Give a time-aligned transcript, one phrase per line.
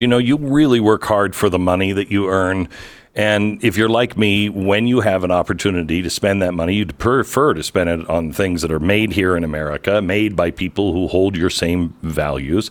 [0.00, 2.68] You know, you really work hard for the money that you earn.
[3.16, 6.96] And if you're like me, when you have an opportunity to spend that money, you'd
[6.98, 10.92] prefer to spend it on things that are made here in America, made by people
[10.92, 12.70] who hold your same values.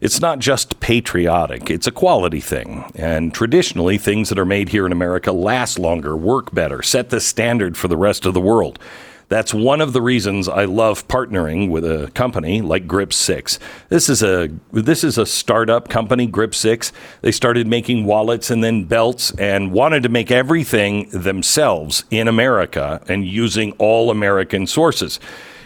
[0.00, 2.88] It's not just patriotic, it's a quality thing.
[2.94, 7.18] And traditionally, things that are made here in America last longer, work better, set the
[7.18, 8.78] standard for the rest of the world.
[9.28, 13.58] That's one of the reasons I love partnering with a company like Grip 6.
[13.90, 16.92] This is a this is a startup company, Grip 6.
[17.20, 23.02] They started making wallets and then belts and wanted to make everything themselves in America
[23.06, 25.20] and using all American sources.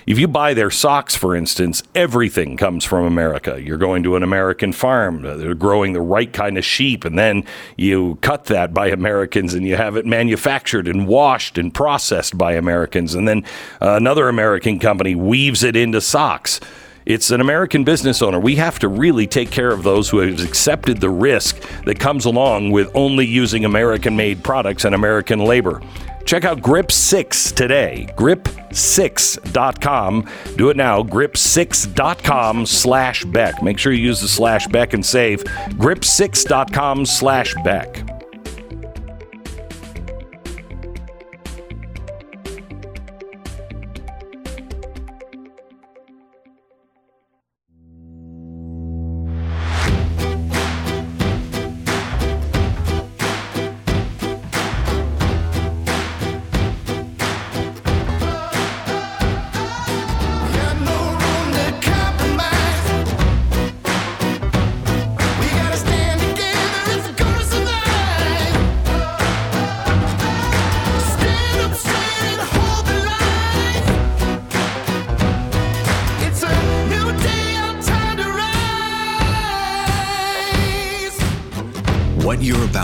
[0.05, 3.63] If you buy their socks, for instance, everything comes from America.
[3.63, 7.17] You're going to an American farm, uh, they're growing the right kind of sheep, and
[7.19, 7.45] then
[7.77, 12.55] you cut that by Americans and you have it manufactured and washed and processed by
[12.55, 13.15] Americans.
[13.15, 13.45] And then
[13.81, 16.59] uh, another American company weaves it into socks.
[17.05, 18.39] It's an American business owner.
[18.39, 22.25] We have to really take care of those who have accepted the risk that comes
[22.25, 25.83] along with only using American made products and American labor.
[26.25, 28.09] Check out Grip 6 today.
[28.17, 30.29] Grip6.com.
[30.57, 31.03] Do it now.
[31.03, 33.63] Grip6.com slash Beck.
[33.63, 35.45] Make sure you use the slash Beck and save.
[35.45, 38.12] Grip6.com slash Beck.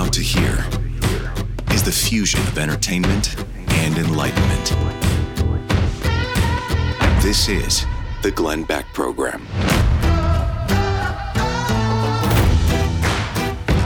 [0.09, 0.65] You're to hear
[1.75, 3.37] is the fusion of entertainment
[3.73, 4.75] and enlightenment.
[7.23, 7.85] This is
[8.23, 9.45] the Glenn Beck Program.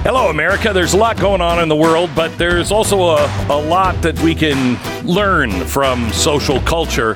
[0.04, 0.72] Hello, America.
[0.72, 4.18] There's a lot going on in the world, but there's also a, a lot that
[4.20, 7.14] we can learn from social culture.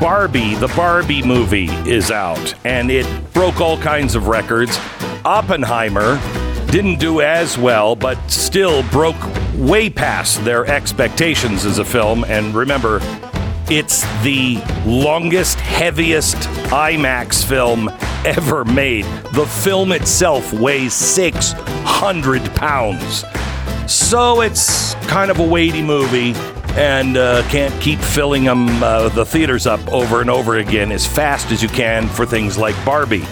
[0.00, 4.78] Barbie, the Barbie movie, is out, and it broke all kinds of records.
[5.24, 6.18] Oppenheimer
[6.70, 9.16] didn't do as well, but still broke
[9.54, 12.24] way past their expectations as a film.
[12.24, 13.00] And remember,
[13.68, 16.36] it's the longest, heaviest
[16.70, 17.88] IMAX film
[18.24, 19.04] ever made.
[19.32, 23.24] The film itself weighs 600 pounds.
[23.88, 26.34] So it's kind of a weighty movie
[26.78, 31.04] and uh, can't keep filling them, uh, the theaters up over and over again as
[31.04, 33.24] fast as you can for things like Barbie.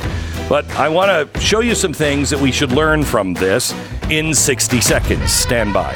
[0.48, 3.74] But I want to show you some things that we should learn from this
[4.10, 5.30] in 60 seconds.
[5.30, 5.94] Stand by.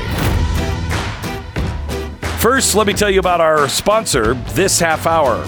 [2.39, 5.47] First, let me tell you about our sponsor this half hour.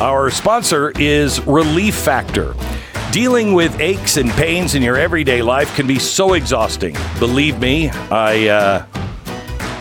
[0.00, 2.54] Our sponsor is Relief Factor.
[3.10, 6.96] Dealing with aches and pains in your everyday life can be so exhausting.
[7.18, 8.86] Believe me, I uh,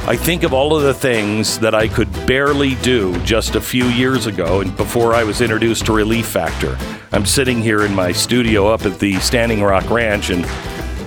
[0.07, 3.85] I think of all of the things that I could barely do just a few
[3.85, 6.77] years ago and before I was introduced to Relief Factor.
[7.15, 10.45] I'm sitting here in my studio up at the Standing Rock Ranch and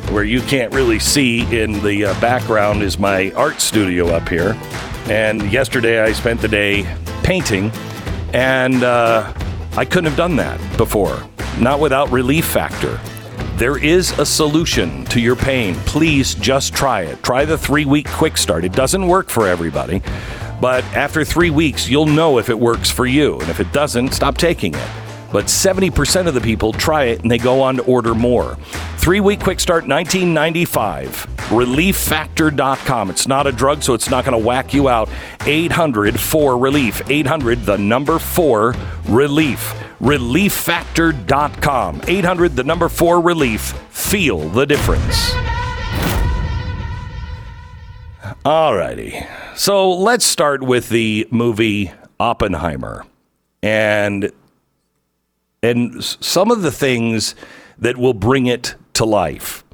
[0.09, 4.59] where you can't really see in the uh, background is my art studio up here.
[5.11, 6.87] And yesterday I spent the day
[7.23, 7.71] painting
[8.33, 9.35] and uh,
[9.77, 11.23] I couldn't have done that before,
[11.61, 12.99] not without Relief Factor.
[13.57, 15.75] There is a solution to your pain.
[15.85, 17.23] Please just try it.
[17.23, 18.65] Try the three week quick start.
[18.65, 20.01] It doesn't work for everybody,
[20.59, 23.39] but after three weeks, you'll know if it works for you.
[23.41, 25.08] And if it doesn't, stop taking it.
[25.33, 28.57] But 70% of the people try it and they go on to order more.
[28.97, 31.27] Three week quick start, 1995.
[31.49, 33.11] ReliefFactor.com.
[33.11, 35.09] It's not a drug, so it's not going to whack you out.
[35.47, 37.11] 800 4 Relief.
[37.11, 38.75] 800, the number 4
[39.09, 42.03] Relief relieffactor.com.
[42.07, 43.73] 800, the number four relief.
[43.91, 45.33] Feel the difference.
[48.45, 49.27] Alrighty.
[49.57, 53.05] So let's start with the movie Oppenheimer.
[53.63, 54.31] And
[55.69, 57.35] and some of the things
[57.79, 59.65] that will bring it to life.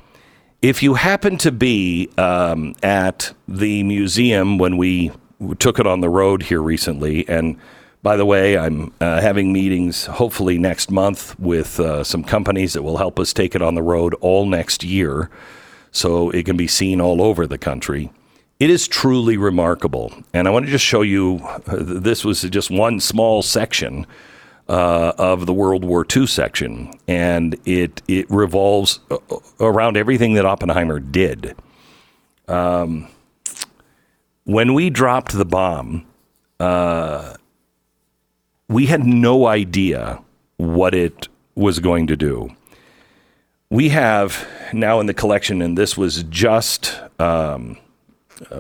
[0.60, 5.12] If you happen to be um, at the museum when we
[5.58, 7.58] took it on the road here recently, and
[8.02, 12.82] by the way, I'm uh, having meetings hopefully next month with uh, some companies that
[12.82, 15.30] will help us take it on the road all next year
[15.90, 18.10] so it can be seen all over the country.
[18.60, 20.12] It is truly remarkable.
[20.34, 24.06] And I want to just show you uh, this was just one small section
[24.68, 29.18] uh, of the World War II section, and it it revolves uh,
[29.60, 31.54] around everything that Oppenheimer did.
[32.48, 33.08] Um,
[34.44, 36.06] when we dropped the bomb,
[36.60, 37.34] uh,
[38.68, 40.22] we had no idea
[40.56, 42.54] what it was going to do.
[43.70, 47.76] We have now in the collection, and this was just um,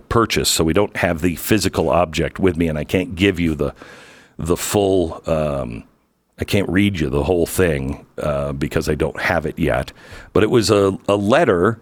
[0.08, 3.54] purchased, so we don't have the physical object with me, and I can't give you
[3.54, 3.74] the
[4.36, 5.22] the full.
[5.26, 5.84] Um,
[6.38, 9.92] I can't read you the whole thing uh, because I don't have it yet.
[10.32, 11.80] But it was a, a letter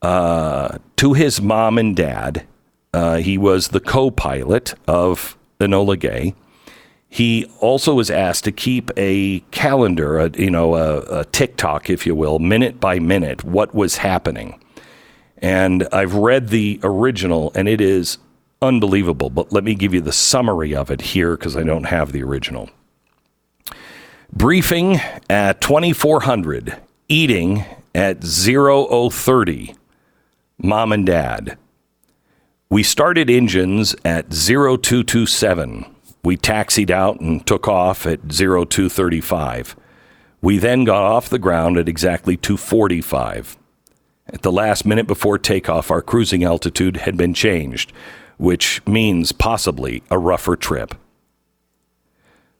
[0.00, 2.46] uh, to his mom and dad.
[2.94, 6.34] Uh, he was the co-pilot of Enola Gay.
[7.08, 12.06] He also was asked to keep a calendar, a, you know, a, a TikTok, if
[12.06, 14.58] you will, minute by minute, what was happening.
[15.36, 18.16] And I've read the original, and it is
[18.62, 19.28] unbelievable.
[19.28, 22.22] But let me give you the summary of it here because I don't have the
[22.22, 22.70] original.
[24.34, 24.98] Briefing
[25.28, 29.74] at 2400, eating at 0030.
[30.56, 31.58] Mom and dad.
[32.70, 35.84] We started engines at 0227.
[36.24, 39.76] We taxied out and took off at 0235.
[40.40, 43.58] We then got off the ground at exactly 245.
[44.28, 47.92] At the last minute before takeoff, our cruising altitude had been changed,
[48.38, 50.94] which means possibly a rougher trip.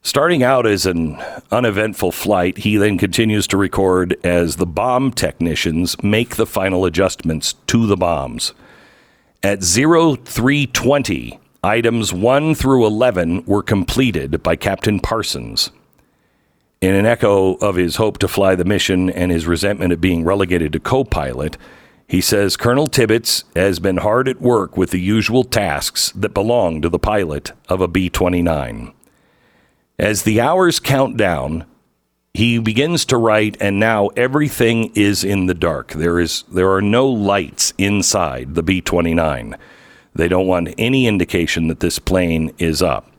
[0.04, 1.16] Starting out as an
[1.52, 7.52] uneventful flight, he then continues to record as the bomb technicians make the final adjustments
[7.69, 8.52] to the bombs.
[9.44, 15.70] At 0320, items 1 through 11 were completed by Captain Parsons.
[16.81, 20.25] In an echo of his hope to fly the mission and his resentment at being
[20.25, 21.56] relegated to co pilot,
[22.08, 26.82] he says Colonel Tibbets has been hard at work with the usual tasks that belong
[26.82, 28.93] to the pilot of a B 29.
[30.02, 31.64] As the hours count down,
[32.34, 35.93] he begins to write, and now everything is in the dark.
[35.93, 39.56] There is there are no lights inside the B twenty nine.
[40.12, 43.12] They don't want any indication that this plane is up.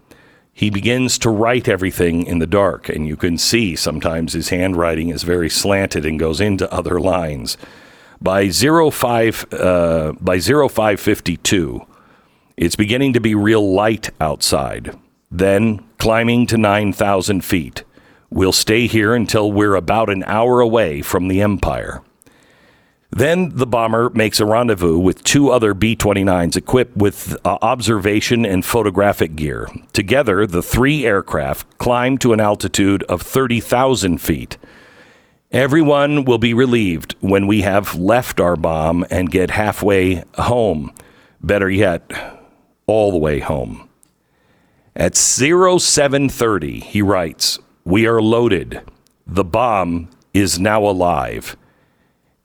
[0.51, 5.07] He begins to write everything in the dark, and you can see sometimes his handwriting
[5.07, 7.55] is very slanted and goes into other lines.
[8.19, 11.79] By 05, uh, by 0552,
[12.57, 14.93] it's beginning to be real light outside
[15.33, 17.83] then climbing to 9,000 feet.
[18.29, 22.01] We'll stay here until we're about an hour away from the Empire.
[23.09, 28.43] Then the bomber makes a rendezvous with two other B 29s equipped with uh, observation
[28.43, 29.69] and photographic gear.
[29.91, 34.57] Together, the three aircraft climb to an altitude of 30,000 feet.
[35.51, 40.91] Everyone will be relieved when we have left our bomb and get halfway home.
[41.39, 42.11] Better yet,
[42.87, 43.87] all the way home.
[44.95, 48.81] At 0730, he writes, We are loaded.
[49.25, 51.57] The bomb is now alive.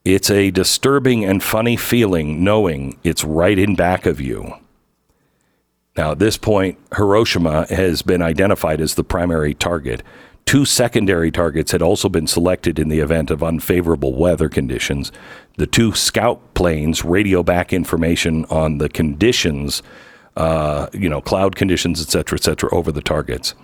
[0.05, 4.55] It's a disturbing and funny feeling knowing it's right in back of you.
[5.99, 10.03] Now, at this point, Hiroshima has been identified as the primary target.
[10.47, 15.12] Two secondary targets had also been selected in the event of unfavorable weather conditions.
[15.59, 19.83] The two scout planes radio back information on the conditions
[20.38, 23.55] uh, you know, cloud conditions, et cetera, et cetera, over the targets.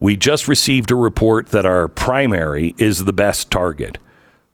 [0.00, 3.98] We just received a report that our primary is the best target.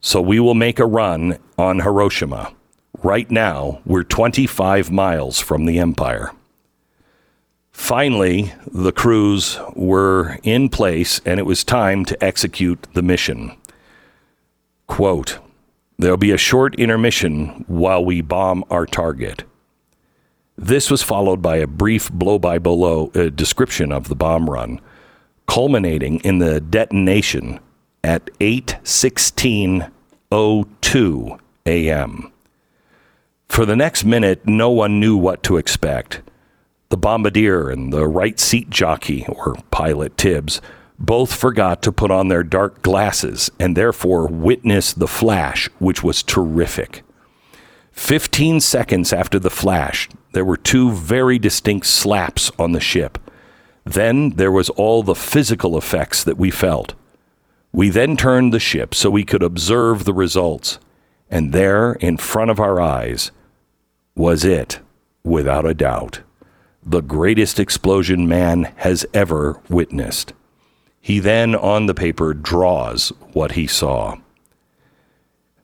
[0.01, 2.53] So we will make a run on Hiroshima.
[3.03, 6.33] Right now, we're 25 miles from the Empire.
[7.71, 13.57] Finally, the crews were in place and it was time to execute the mission.
[14.89, 15.39] Quote,
[15.97, 19.45] There'll be a short intermission while we bomb our target.
[20.57, 24.81] This was followed by a brief blow by blow uh, description of the bomb run,
[25.47, 27.59] culminating in the detonation
[28.05, 32.33] at 8:16:02 a.m.
[33.49, 36.21] For the next minute, no one knew what to expect.
[36.89, 40.61] The bombardier and the right seat jockey, or pilot Tibbs,
[40.99, 46.23] both forgot to put on their dark glasses and therefore witnessed the flash, which was
[46.23, 47.03] terrific.
[47.93, 53.19] 15 seconds after the flash, there were two very distinct slaps on the ship.
[53.85, 56.95] Then there was all the physical effects that we felt.
[57.73, 60.79] We then turned the ship so we could observe the results.
[61.31, 63.31] And there, in front of our eyes,
[64.15, 64.81] was it,
[65.25, 66.21] without a doubt,
[66.85, 70.33] the greatest explosion man has ever witnessed.
[71.01, 74.17] He then, on the paper, draws what he saw.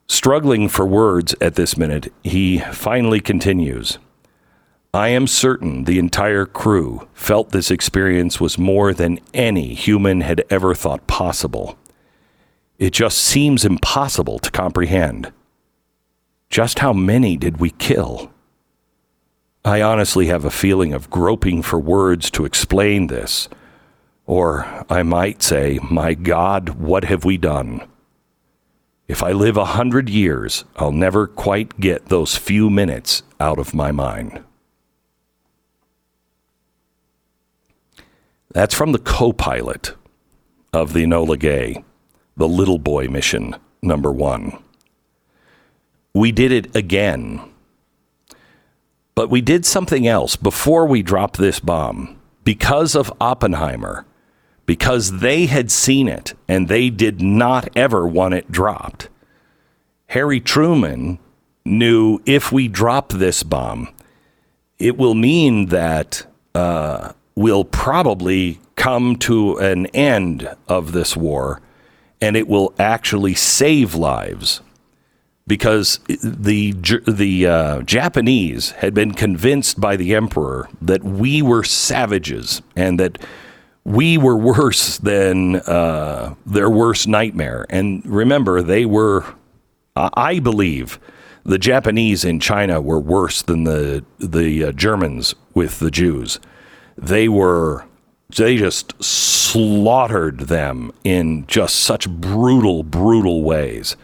[0.08, 3.98] Struggling for words at this minute, he finally continues.
[4.94, 10.44] I am certain the entire crew felt this experience was more than any human had
[10.48, 11.78] ever thought possible.
[12.78, 15.30] It just seems impossible to comprehend.
[16.48, 18.32] Just how many did we kill?
[19.62, 23.50] I honestly have a feeling of groping for words to explain this.
[24.24, 27.82] Or I might say, My God, what have we done?
[29.08, 33.72] If I live a hundred years, I'll never quite get those few minutes out of
[33.72, 34.44] my mind.
[38.52, 39.94] That's from the co pilot
[40.74, 41.84] of the Enola Gay,
[42.36, 44.62] the Little Boy mission, number one.
[46.12, 47.40] We did it again.
[49.14, 52.18] But we did something else before we dropped this bomb.
[52.44, 54.06] Because of Oppenheimer,
[54.68, 59.08] because they had seen it and they did not ever want it dropped.
[60.08, 61.18] Harry Truman
[61.64, 63.88] knew if we drop this bomb,
[64.78, 71.62] it will mean that uh, we'll probably come to an end of this war
[72.20, 74.60] and it will actually save lives
[75.46, 76.72] because the
[77.06, 83.16] the uh, Japanese had been convinced by the emperor that we were savages and that
[83.88, 87.64] we were worse than uh, their worst nightmare.
[87.70, 89.24] And remember, they were,
[89.96, 91.00] I believe,
[91.44, 96.38] the Japanese in China were worse than the the uh, Germans with the Jews.
[96.98, 97.86] They were
[98.36, 103.96] they just slaughtered them in just such brutal, brutal ways.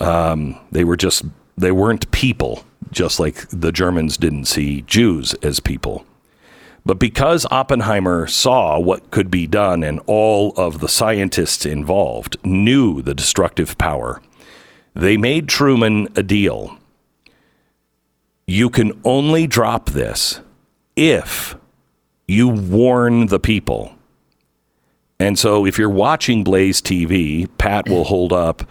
[0.00, 1.24] Um, they were just
[1.58, 6.06] they weren't people, just like the Germans didn't see Jews as people.
[6.86, 13.00] But because Oppenheimer saw what could be done and all of the scientists involved knew
[13.00, 14.20] the destructive power,
[14.94, 16.78] they made Truman a deal.
[18.46, 20.40] You can only drop this
[20.94, 21.56] if
[22.28, 23.94] you warn the people.
[25.18, 28.68] And so if you're watching Blaze TV, Pat will hold up.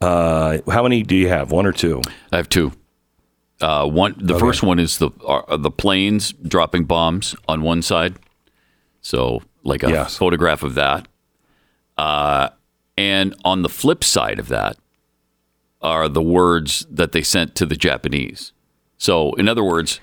[0.00, 1.50] Uh, how many do you have?
[1.50, 2.02] One or two?
[2.30, 2.72] I have two.
[3.60, 4.40] Uh, one, the okay.
[4.40, 8.16] first one is the uh, the planes dropping bombs on one side,
[9.00, 10.16] so like a yes.
[10.16, 11.08] photograph of that.
[11.96, 12.50] Uh,
[12.96, 14.76] and on the flip side of that
[15.82, 18.52] are the words that they sent to the Japanese.
[18.96, 20.00] So, in other words,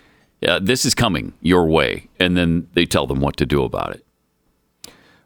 [0.61, 4.05] this is coming your way, and then they tell them what to do about it.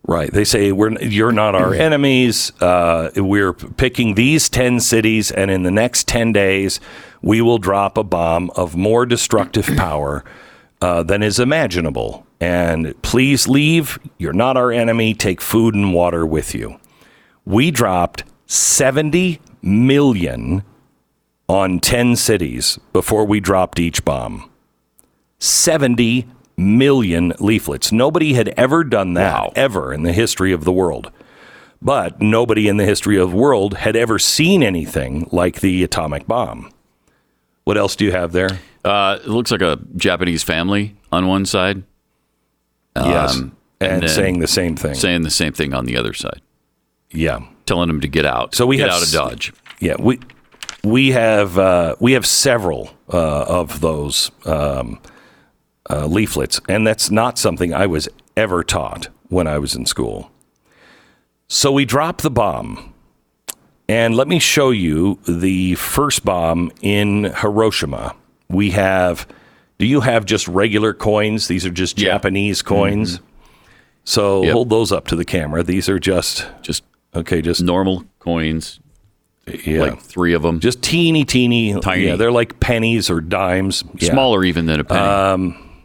[0.08, 0.32] Right.
[0.32, 2.52] They say we're you're not our enemies.
[2.62, 6.80] Uh, we're picking these ten cities, and in the next ten days,
[7.22, 10.24] we will drop a bomb of more destructive power
[10.82, 12.26] uh, than is imaginable.
[12.40, 14.00] And please leave.
[14.18, 15.14] You're not our enemy.
[15.14, 16.80] Take food and water with you.
[17.46, 20.64] We dropped 70 million
[21.48, 24.50] on 10 cities before we dropped each bomb.
[25.40, 27.92] 70 million leaflets.
[27.92, 29.52] Nobody had ever done that, wow.
[29.56, 31.12] ever in the history of the world.
[31.82, 36.28] But nobody in the history of the world had ever seen anything like the atomic
[36.28, 36.72] bomb.
[37.70, 38.60] What else do you have there?
[38.84, 41.84] Uh, it looks like a Japanese family on one side.
[42.96, 43.36] Yes.
[43.36, 44.96] Um, and, and saying the same thing.
[44.96, 46.42] Saying the same thing on the other side.
[47.12, 47.42] Yeah.
[47.68, 48.56] Telling them to get out.
[48.56, 49.54] So we get have, out of Dodge.
[49.80, 49.98] Yeah.
[50.00, 50.20] We
[50.84, 55.00] we have uh, we have several uh, of those um,
[55.92, 60.32] uh, leaflets, and that's not something I was ever taught when I was in school.
[61.48, 62.89] So we drop the bomb
[63.90, 68.16] and let me show you the first bomb in Hiroshima.
[68.48, 69.28] We have,
[69.80, 71.48] do you have just regular coins?
[71.48, 72.14] These are just yeah.
[72.14, 73.18] Japanese coins.
[73.18, 73.26] Mm-hmm.
[74.06, 74.54] So yep.
[74.54, 75.64] hold those up to the camera.
[75.64, 78.80] These are just, just, okay, just normal coins.
[79.66, 79.82] Yeah.
[79.82, 80.60] Like three of them.
[80.60, 81.80] Just teeny, teeny.
[81.80, 82.06] Tiny.
[82.06, 83.84] Yeah, they're like pennies or dimes.
[83.96, 84.12] Yeah.
[84.12, 85.02] Smaller even than a penny.
[85.02, 85.82] Um,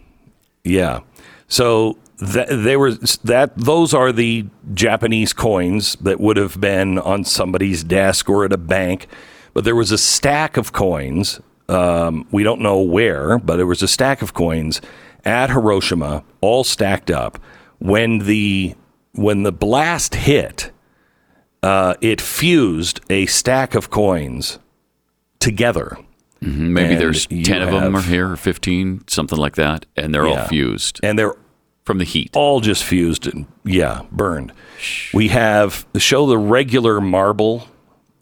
[0.63, 1.01] yeah.
[1.49, 7.25] So that, they were that those are the Japanese coins that would have been on
[7.25, 9.07] somebody's desk or at a bank.
[9.53, 11.41] But there was a stack of coins.
[11.69, 14.81] Um, we don't know where, but there was a stack of coins
[15.25, 17.39] at Hiroshima, all stacked up.
[17.79, 18.75] When the
[19.13, 20.71] when the blast hit,
[21.63, 24.59] uh, it fused a stack of coins
[25.41, 25.97] together.
[26.43, 26.73] Mm-hmm.
[26.75, 30.27] Maybe and there's ten of them, or here, or fifteen, something like that, and they're
[30.27, 30.43] yeah.
[30.43, 31.01] all fused.
[31.03, 31.35] And they're
[31.85, 32.31] from the heat.
[32.35, 34.53] All just fused and yeah, burned.
[35.13, 37.69] We have show the regular marble,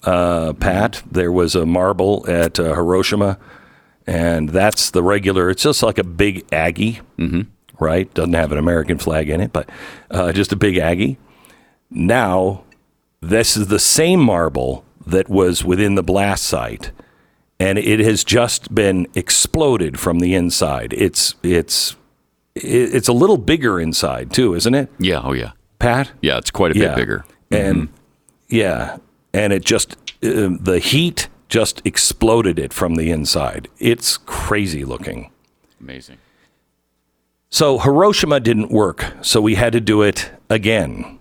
[0.03, 1.03] uh, Pat.
[1.11, 3.39] There was a marble at uh, Hiroshima,
[4.07, 5.49] and that's the regular.
[5.51, 7.43] It's just like a big Aggie, mm-hmm.
[7.83, 8.13] right?
[8.15, 9.69] Doesn't have an American flag in it, but
[10.11, 11.19] uh, just a big Aggie.
[11.91, 12.65] Now,
[13.21, 16.91] this is the same marble that was within the blast site,
[17.61, 20.93] and it has just been exploded from the inside.
[20.95, 21.97] It's it's
[22.55, 24.91] it's a little bigger inside too, isn't it?
[24.99, 25.21] Yeah.
[25.23, 25.53] Oh yeah.
[25.79, 26.13] Pat.
[26.21, 26.89] Yeah, it's quite a yeah.
[26.89, 27.25] bit bigger.
[27.51, 27.95] And mm-hmm.
[28.49, 28.97] yeah,
[29.33, 29.93] and it just
[30.23, 33.69] uh, the heat just exploded it from the inside.
[33.79, 35.31] It's crazy looking.
[35.81, 36.19] Amazing.
[37.51, 41.19] So Hiroshima didn't work, so we had to do it again.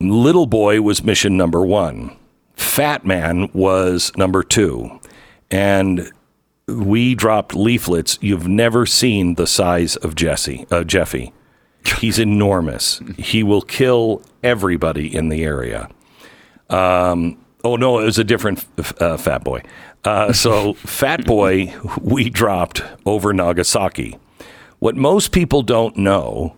[0.00, 2.16] Little Boy was mission number one.
[2.54, 5.00] Fat Man was number two.
[5.50, 6.12] And
[6.66, 8.18] we dropped leaflets.
[8.20, 11.32] You've never seen the size of Jesse, uh, Jeffy.
[11.98, 13.00] He's enormous.
[13.18, 15.88] he will kill everybody in the area.
[16.70, 18.64] Um, oh no, it was a different
[19.00, 19.62] uh, Fat Boy.
[20.04, 24.18] Uh, so Fat Boy, we dropped over Nagasaki.
[24.78, 26.56] What most people don't know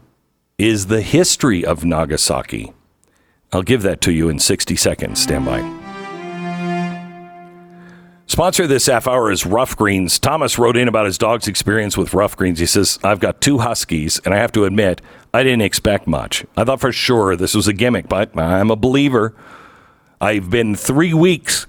[0.59, 2.73] is the history of Nagasaki.
[3.53, 5.23] I'll give that to you in 60 seconds.
[5.23, 5.86] Stand by.
[8.37, 10.19] Sponsor of this half hour is Ruff Greens.
[10.19, 12.59] Thomas wrote in about his dog's experience with Ruff Greens.
[12.59, 15.01] He says, I've got two Huskies, and I have to admit,
[15.33, 16.45] I didn't expect much.
[16.55, 19.35] I thought for sure this was a gimmick, but I'm a believer.
[20.21, 21.67] I've been three weeks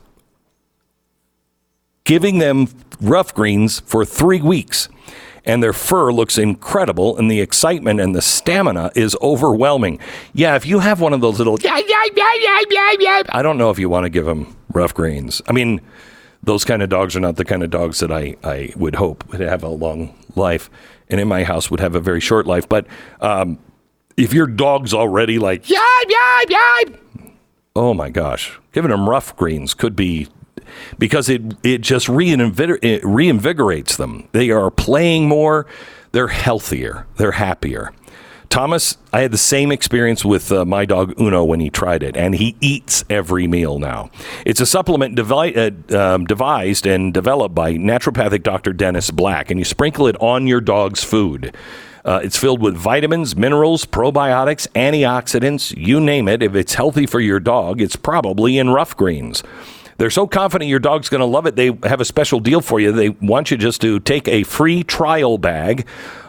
[2.04, 2.68] giving them
[3.00, 4.90] Ruff Greens for three weeks
[5.46, 10.00] and their fur looks incredible, and the excitement and the stamina is overwhelming.
[10.34, 11.58] Yeah, if you have one of those little,
[13.30, 15.42] I don't know if you want to give them Ruff Greens.
[15.48, 15.80] I mean,
[16.44, 19.30] those kind of dogs are not the kind of dogs that I, I would hope
[19.32, 20.70] would have a long life,
[21.10, 22.68] and in my house would have a very short life.
[22.70, 22.88] But
[23.22, 23.60] um,
[24.16, 26.84] if your dog's already like, yeah, yeah, yeah,
[27.76, 30.28] oh my gosh, giving them Ruff Greens could be
[31.00, 34.28] because it it just reinvigor- it reinvigorates them.
[34.32, 35.66] They are playing more.
[36.12, 37.06] They're healthier.
[37.18, 37.92] They're happier.
[38.50, 42.16] Thomas, I had the same experience with uh, my dog Uno when he tried it,
[42.16, 44.10] and he eats every meal now.
[44.46, 48.74] It's a supplement devi- uh, um, devised and developed by naturopathic Dr.
[48.74, 51.56] Dennis Black, and you sprinkle it on your dog's food.
[52.06, 56.42] Uh, it's filled with vitamins, minerals, probiotics, antioxidants, you name it.
[56.42, 59.44] If it's healthy for your dog, it's probably in Ruff Greens.
[59.98, 62.80] They're so confident your dog's going to love it, they have a special deal for
[62.80, 62.92] you.
[62.92, 65.86] They want you just to take a free trial bag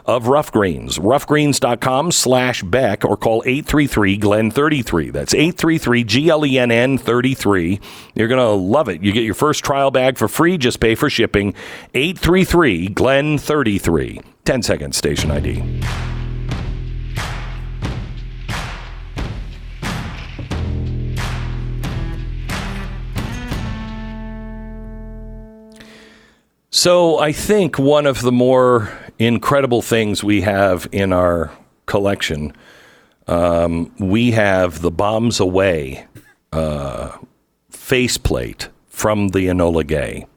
[0.08, 0.98] of Ruff Greens.
[0.98, 5.12] Ruffgreens.com slash Beck or call 833-GLEN33.
[5.12, 7.80] That's 833-G-L-E-N-N 33.
[8.14, 9.02] You're going to love it.
[9.02, 10.56] You get your first trial bag for free.
[10.56, 11.52] Just pay for shipping.
[11.94, 14.24] 833-GLEN33.
[14.46, 15.82] 10 seconds, station ID.
[26.78, 31.50] So I think one of the more incredible things we have in our
[31.86, 32.52] collection,
[33.26, 36.06] um, we have the Bombs Away
[36.52, 37.18] uh,
[37.68, 40.28] faceplate from the Enola Gay,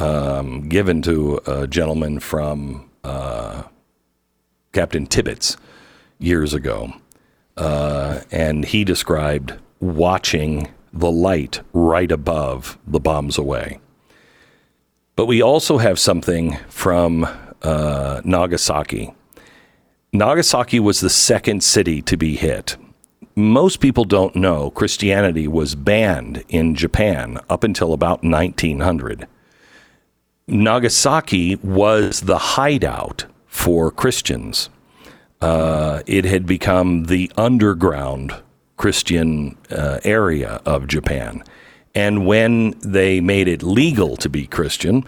[0.00, 3.62] um, given to a gentleman from uh,
[4.72, 5.56] Captain Tibbets
[6.18, 6.92] years ago.
[7.56, 13.78] Uh, and he described watching the light right above the bombs away.
[15.14, 17.28] But we also have something from
[17.62, 19.12] uh, Nagasaki.
[20.12, 22.76] Nagasaki was the second city to be hit.
[23.34, 29.26] Most people don't know Christianity was banned in Japan up until about 1900.
[30.48, 34.68] Nagasaki was the hideout for Christians.
[35.40, 38.34] Uh, it had become the underground
[38.76, 41.42] Christian uh, area of Japan.
[41.94, 45.04] And when they made it legal to be Christian,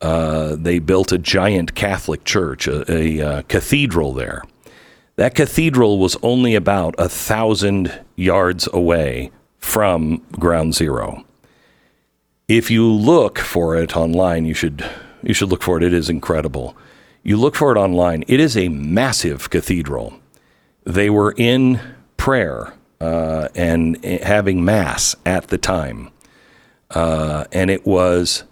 [0.00, 4.42] uh, they built a giant Catholic church, a, a, a, cathedral there.
[5.16, 11.24] That cathedral was only about a thousand yards away from ground zero.
[12.46, 14.88] If you look for it online, you should
[15.22, 15.82] you should look for it.
[15.82, 16.76] It is incredible.
[17.24, 18.22] You look for it online.
[18.28, 20.20] It is a massive cathedral.
[20.84, 21.80] They were in
[22.16, 26.10] prayer uh, and having mass at the time
[26.90, 28.44] uh, and it was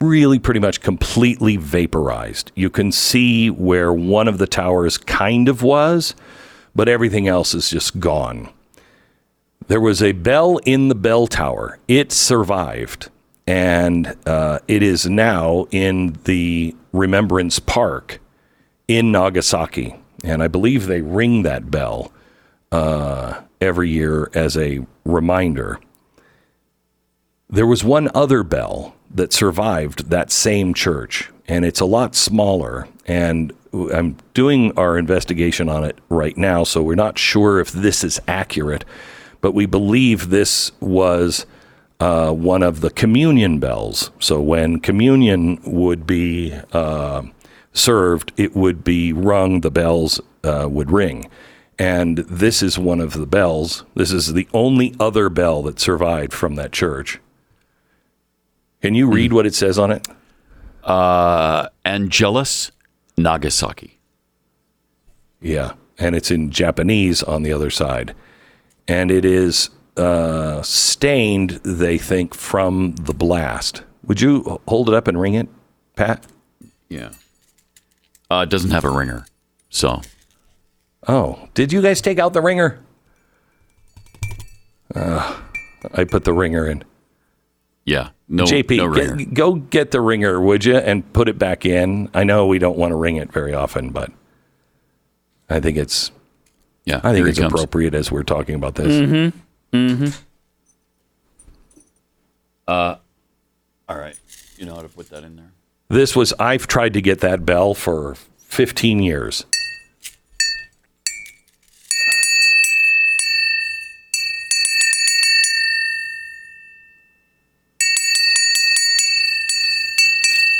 [0.00, 2.52] really pretty much completely vaporized.
[2.54, 6.14] You can see where one of the towers kind of was,
[6.74, 8.50] but everything else is just gone.
[9.66, 11.78] There was a bell in the bell tower.
[11.88, 13.08] It survived,
[13.46, 18.20] and uh, it is now in the Remembrance Park
[18.88, 19.96] in Nagasaki.
[20.22, 22.12] And I believe they ring that bell
[22.72, 25.78] uh, every year as a reminder.
[27.54, 32.88] There was one other bell that survived that same church, and it's a lot smaller.
[33.06, 38.02] And I'm doing our investigation on it right now, so we're not sure if this
[38.02, 38.84] is accurate,
[39.40, 41.46] but we believe this was
[42.00, 44.10] uh, one of the communion bells.
[44.18, 47.22] So when communion would be uh,
[47.72, 51.30] served, it would be rung, the bells uh, would ring.
[51.78, 53.84] And this is one of the bells.
[53.94, 57.20] This is the only other bell that survived from that church.
[58.84, 59.34] Can you read mm.
[59.36, 60.06] what it says on it?
[60.82, 62.70] Uh, Angelus
[63.16, 63.98] Nagasaki.
[65.40, 65.72] Yeah.
[65.98, 68.14] And it's in Japanese on the other side.
[68.86, 73.84] And it is uh, stained, they think, from the blast.
[74.06, 75.48] Would you hold it up and ring it,
[75.96, 76.26] Pat?
[76.90, 77.12] Yeah.
[78.30, 79.24] Uh, it doesn't have a ringer.
[79.70, 80.02] So.
[81.08, 82.84] Oh, did you guys take out the ringer?
[84.94, 85.40] Uh,
[85.94, 86.84] I put the ringer in.
[87.84, 88.10] Yeah.
[88.28, 92.08] No, JP, no get, go get the ringer, would you, and put it back in.
[92.14, 94.10] I know we don't want to ring it very often, but
[95.50, 96.10] I think it's
[96.84, 98.88] yeah, I think it's appropriate as we're talking about this.
[98.88, 99.76] Mm-hmm.
[99.76, 100.06] Mm-hmm.
[102.66, 102.96] Uh,
[103.88, 104.18] all right.
[104.56, 105.52] You know how to put that in there.
[105.88, 109.44] This was I've tried to get that bell for 15 years.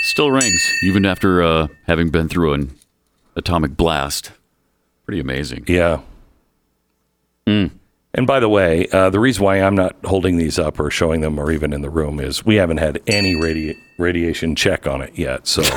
[0.04, 2.76] Still rings even after uh, having been through an
[3.36, 4.32] atomic blast.
[5.06, 5.64] Pretty amazing.
[5.66, 6.00] Yeah.
[7.46, 7.70] Mm.
[8.12, 11.22] And by the way, uh, the reason why I'm not holding these up or showing
[11.22, 15.00] them or even in the room is we haven't had any radi- radiation check on
[15.00, 15.46] it yet.
[15.46, 15.62] So.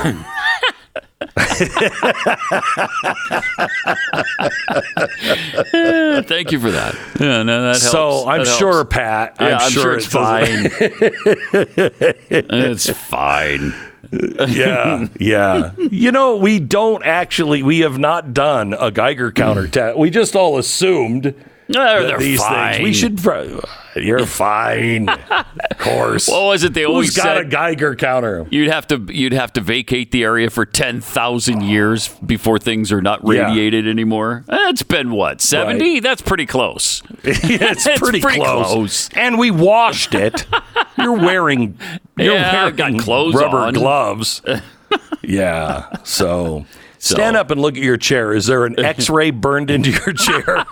[6.22, 6.94] Thank you for that.
[7.18, 9.36] Yeah, no, that so I'm that sure, Pat.
[9.40, 10.70] Yeah, I'm, I'm sure, sure, it's fine.
[12.30, 13.74] it's fine.
[14.12, 15.72] yeah, yeah.
[15.76, 17.62] You know, we don't actually.
[17.62, 19.98] We have not done a Geiger counter test.
[19.98, 21.34] We just all assumed
[21.68, 22.74] no, they're these fine.
[22.74, 22.84] things.
[22.84, 23.20] We should.
[23.96, 25.08] You're fine.
[25.08, 26.28] of course.
[26.28, 26.74] What was it?
[26.74, 28.46] They always Who's got said a Geiger counter.
[28.50, 28.98] You'd have to.
[29.08, 33.84] You'd have to vacate the area for ten thousand years before things are not radiated
[33.84, 33.90] yeah.
[33.90, 34.44] anymore.
[34.48, 36.00] It's been what seventy?
[36.00, 37.02] That's pretty close.
[37.24, 38.66] it's, it's pretty, pretty close.
[38.66, 39.08] close.
[39.14, 40.46] And we washed it.
[40.96, 41.78] You're wearing.
[42.16, 43.74] You're yeah, wearing got clothes rubber on.
[43.74, 44.42] gloves.
[45.22, 45.92] yeah.
[46.04, 46.66] So
[46.98, 48.34] Stand up and look at your chair.
[48.34, 50.66] Is there an X-ray burned into your chair?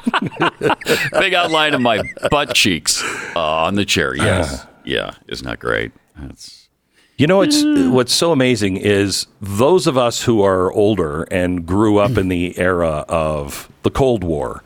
[1.21, 3.03] Big outline of my butt cheeks
[3.35, 4.15] uh, on the chair.
[4.15, 5.93] Yes, uh, yeah, isn't that great?
[6.17, 6.69] That's
[7.17, 11.99] you know what's what's so amazing is those of us who are older and grew
[11.99, 14.63] up in the era of the Cold War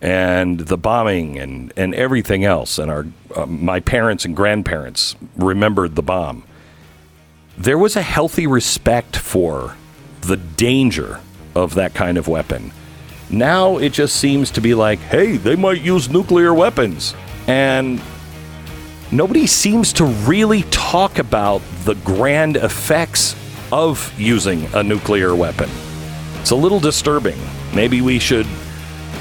[0.00, 5.96] and the bombing and, and everything else, and our uh, my parents and grandparents remembered
[5.96, 6.44] the bomb.
[7.58, 9.76] There was a healthy respect for
[10.22, 11.20] the danger
[11.54, 12.72] of that kind of weapon.
[13.28, 17.14] Now it just seems to be like, hey, they might use nuclear weapons.
[17.46, 18.00] And
[19.12, 23.36] nobody seems to really talk about the grand effects
[23.72, 25.70] of using a nuclear weapon.
[26.40, 27.38] It's a little disturbing.
[27.74, 28.46] Maybe we should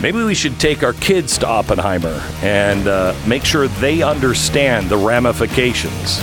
[0.02, 4.98] maybe we should take our kids to Oppenheimer and uh, make sure they understand the
[4.98, 6.20] ramifications.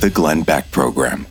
[0.00, 1.26] The Glenn Beck Program.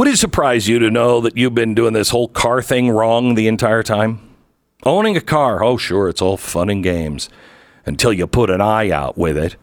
[0.00, 3.34] Would it surprise you to know that you've been doing this whole car thing wrong
[3.34, 4.34] the entire time?
[4.82, 7.28] Owning a car, oh, sure, it's all fun and games
[7.84, 9.56] until you put an eye out with it.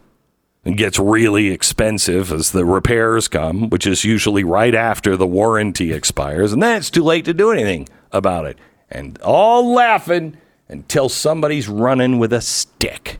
[0.64, 5.92] It gets really expensive as the repairs come, which is usually right after the warranty
[5.92, 8.58] expires, and then it's too late to do anything about it.
[8.88, 10.36] And all laughing
[10.68, 13.18] until somebody's running with a stick.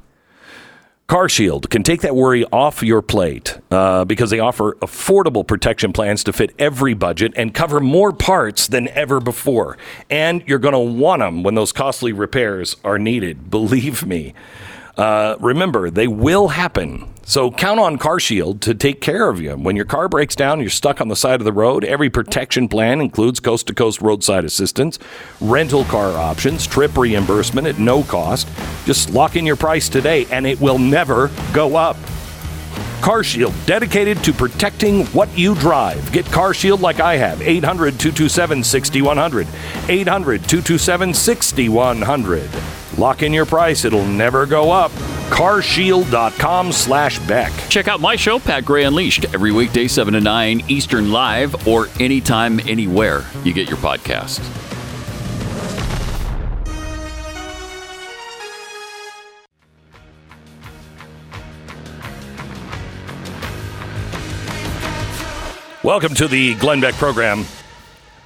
[1.09, 6.23] CarShield can take that worry off your plate uh, because they offer affordable protection plans
[6.25, 9.79] to fit every budget and cover more parts than ever before.
[10.11, 13.51] And you're going to want them when those costly repairs are needed.
[13.51, 14.35] Believe me.
[14.99, 17.09] Uh, remember, they will happen.
[17.29, 19.55] So count on CarShield to take care of you.
[19.55, 21.85] When your car breaks down, you're stuck on the side of the road.
[21.85, 24.99] Every protection plan includes coast to coast roadside assistance,
[25.39, 28.49] rental car options, trip reimbursement at no cost.
[28.87, 31.97] Just lock in your price today and it will never go up.
[33.03, 36.11] CarShield, dedicated to protecting what you drive.
[36.13, 37.43] Get CarShield like I have.
[37.43, 39.47] 800 227 6100.
[39.91, 42.51] 800 227 6100.
[42.99, 44.91] Lock in your price, it'll never go up.
[45.31, 47.53] Carshield.com slash Beck.
[47.69, 51.87] Check out my show, Pat Gray Unleashed, every weekday, 7 to 9 Eastern Live, or
[52.01, 54.41] anytime, anywhere you get your podcast.
[65.85, 67.45] Welcome to the Glenn Beck program.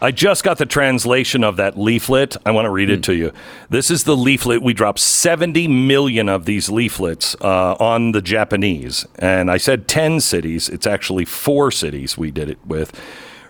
[0.02, 2.36] I just got the translation of that leaflet.
[2.44, 3.04] I want to read it mm.
[3.04, 3.32] to you.
[3.70, 4.60] This is the leaflet.
[4.60, 9.06] We dropped 70 million of these leaflets uh, on the Japanese.
[9.20, 10.68] And I said 10 cities.
[10.68, 13.00] It's actually four cities we did it with.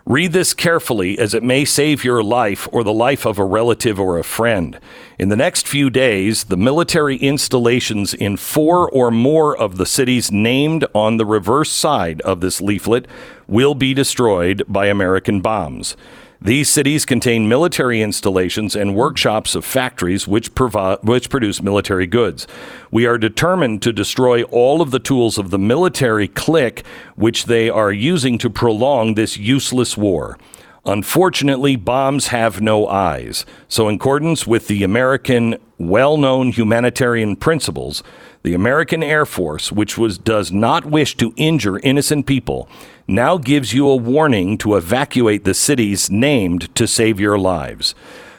[0.05, 3.99] Read this carefully as it may save your life or the life of a relative
[3.99, 4.79] or a friend.
[5.19, 10.31] In the next few days, the military installations in four or more of the cities
[10.31, 13.07] named on the reverse side of this leaflet
[13.47, 15.97] will be destroyed by American bombs.
[16.45, 22.49] These cities contain military installations and workshops of factories which, provi- which produce military goods.
[22.91, 27.71] We are determined to destroy all of the tools of the military clique which they
[27.71, 30.37] are using to prolong this useless war.
[30.85, 33.47] Unfortunately, bombs have no eyes.
[33.69, 38.03] So, in accordance with the American well known humanitarian principles,
[38.43, 42.69] the American Air Force, which was, does not wish to injure innocent people,
[43.07, 47.95] now gives you a warning to evacuate the cities named to save your lives.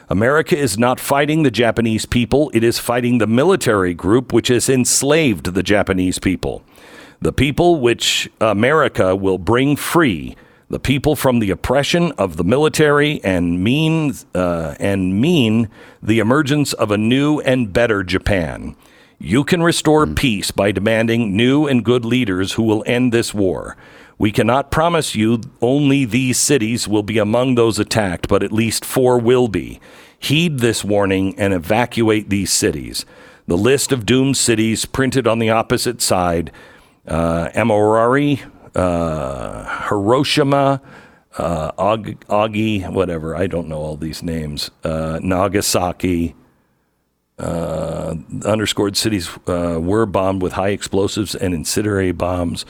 [0.08, 4.68] America is not fighting the Japanese people, it is fighting the military group which has
[4.68, 6.62] enslaved the Japanese people.
[7.20, 10.36] The people which America will bring free,
[10.68, 15.68] the people from the oppression of the military and mean uh, and mean
[16.02, 18.76] the emergence of a new and better Japan.
[19.18, 20.16] You can restore mm.
[20.16, 23.76] peace by demanding new and good leaders who will end this war.
[24.18, 28.84] We cannot promise you only these cities will be among those attacked, but at least
[28.84, 29.80] four will be.
[30.18, 33.04] Heed this warning and evacuate these cities.
[33.46, 36.50] The list of doomed cities printed on the opposite side
[37.06, 38.40] uh, Amorari,
[38.74, 40.80] uh, Hiroshima,
[41.36, 46.34] uh, Agi, whatever, I don't know all these names, uh, Nagasaki,
[47.38, 52.64] uh, underscored cities uh, were bombed with high explosives and incendiary bombs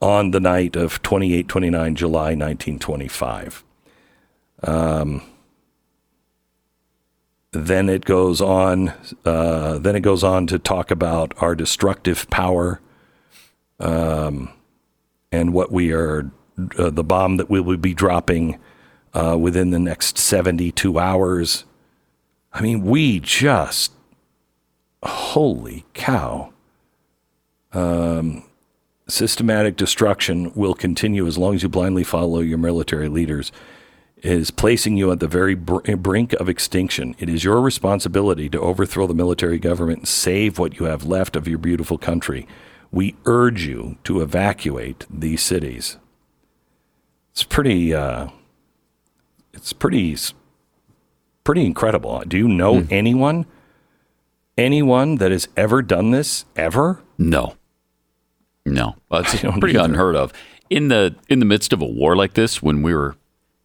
[0.00, 3.64] on the night of 28 29 July 1925.
[4.62, 5.22] Um,
[7.52, 8.92] then it goes on.
[9.24, 12.80] Uh, then it goes on to talk about our destructive power,
[13.80, 14.50] um,
[15.32, 16.30] and what we are,
[16.78, 18.58] uh, the bomb that we will be dropping
[19.14, 21.64] uh, within the next 72 hours.
[22.52, 23.92] I mean, we just,
[25.02, 26.52] holy cow.
[27.72, 28.45] Um,
[29.08, 33.52] systematic destruction will continue as long as you blindly follow your military leaders
[34.22, 37.14] is placing you at the very brink of extinction.
[37.18, 41.36] It is your responsibility to overthrow the military government and save what you have left
[41.36, 42.48] of your beautiful country.
[42.90, 45.98] We urge you to evacuate these cities.
[47.32, 47.94] It's pretty.
[47.94, 48.28] Uh,
[49.52, 50.16] it's pretty.
[51.44, 52.22] Pretty incredible.
[52.26, 52.88] Do you know mm.
[52.90, 53.46] anyone?
[54.56, 57.02] Anyone that has ever done this ever?
[57.18, 57.56] No.
[58.76, 59.84] No, it's pretty either.
[59.84, 60.32] unheard of.
[60.68, 63.16] In the in the midst of a war like this, when we were,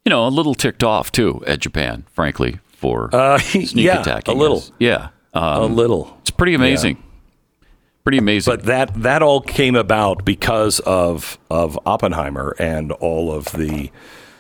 [0.06, 4.36] you know, a little ticked off too at Japan, frankly, for uh, sneak yeah, attacking.
[4.36, 4.71] A little, us.
[4.80, 6.17] yeah, um, a little.
[6.21, 6.97] It's pretty amazing.
[6.97, 7.04] Yeah.
[8.04, 8.52] Pretty amazing.
[8.52, 13.91] But that that all came about because of of Oppenheimer and all of the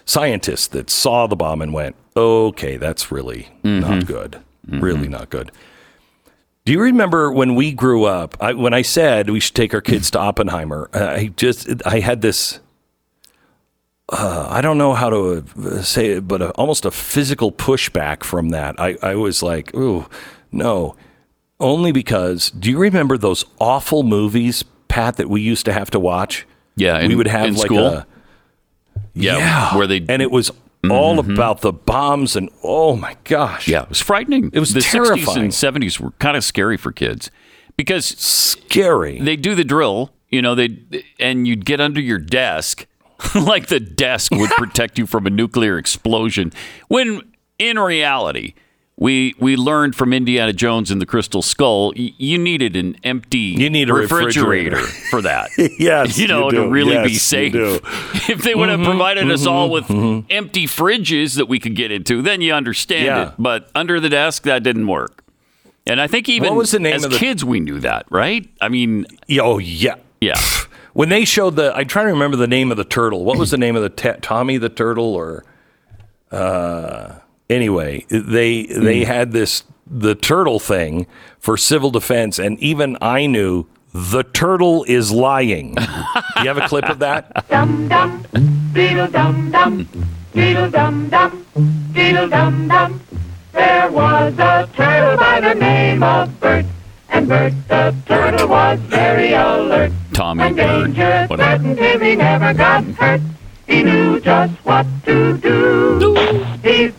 [0.05, 3.79] scientists that saw the bomb and went, "Okay, that's really mm-hmm.
[3.79, 4.41] not good.
[4.67, 4.79] Mm-hmm.
[4.79, 5.51] Really not good."
[6.63, 8.37] Do you remember when we grew up?
[8.39, 12.21] I, when I said we should take our kids to Oppenheimer, I just I had
[12.21, 12.59] this.
[14.09, 18.23] Uh, I don't know how to uh, say it, but a, almost a physical pushback
[18.23, 18.79] from that.
[18.79, 20.05] I, I was like, "Ooh,
[20.51, 20.95] no,"
[21.59, 22.51] only because.
[22.51, 26.45] Do you remember those awful movies, Pat, that we used to have to watch?
[26.75, 27.85] Yeah, in, we would have like school?
[27.85, 28.07] a
[29.13, 30.51] yeah, yeah, where they and it was
[30.83, 30.91] Mm-hmm.
[30.91, 33.67] all about the bombs and oh my gosh.
[33.67, 34.49] Yeah, it was frightening.
[34.51, 35.51] It was the terrifying.
[35.51, 37.29] 60s and 70s were kind of scary for kids
[37.77, 39.19] because scary.
[39.19, 40.79] They do the drill, you know, they
[41.19, 42.87] and you'd get under your desk
[43.35, 46.51] like the desk would protect you from a nuclear explosion
[46.87, 47.21] when
[47.59, 48.55] in reality
[49.01, 51.91] we we learned from Indiana Jones and the Crystal Skull.
[51.97, 55.49] Y- you needed an empty you need a refrigerator, refrigerator for that.
[55.79, 57.55] yes, you know you to really yes, be safe.
[58.29, 60.27] If they would have mm-hmm, provided mm-hmm, us all with mm-hmm.
[60.29, 63.29] empty fridges that we could get into, then you understand yeah.
[63.29, 63.33] it.
[63.39, 65.23] But under the desk, that didn't work.
[65.87, 67.09] And I think even as the...
[67.09, 68.47] kids, we knew that, right?
[68.61, 69.07] I mean,
[69.39, 70.39] oh yeah, yeah.
[70.93, 73.23] When they showed the, I'm trying to remember the name of the turtle.
[73.23, 75.45] What was the name of the te- Tommy the turtle or?
[76.29, 77.20] Uh,
[77.51, 79.05] anyway, they they mm.
[79.05, 81.05] had this the turtle thing
[81.39, 85.75] for civil defense, and even I knew the turtle is lying.
[85.75, 85.83] Do
[86.41, 87.47] you have a clip of that?
[87.49, 88.23] Dum dum,
[88.73, 89.87] beetle dum dum,
[90.33, 91.45] beetle dum dum,
[91.93, 93.01] beetle dum dum.
[93.51, 96.65] There was a turtle by the name of Bert,
[97.09, 99.91] and Bert the turtle was very alert.
[100.13, 100.93] Tommy and Bert.
[100.93, 103.21] danger threatened him, he never got hurt.
[103.67, 106.15] He knew just what to do.
[106.63, 106.91] He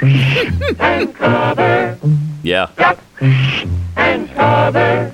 [0.00, 1.98] and cover.
[2.42, 2.70] Yeah.
[2.76, 2.98] Duck
[3.96, 5.12] and cover.